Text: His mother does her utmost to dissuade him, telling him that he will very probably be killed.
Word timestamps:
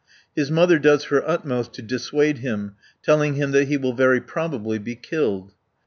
His 0.35 0.49
mother 0.49 0.79
does 0.79 1.03
her 1.09 1.21
utmost 1.29 1.73
to 1.73 1.83
dissuade 1.83 2.39
him, 2.39 2.73
telling 3.03 3.35
him 3.35 3.51
that 3.51 3.67
he 3.67 3.77
will 3.77 3.93
very 3.93 4.19
probably 4.19 4.79
be 4.79 4.95
killed. 4.95 5.53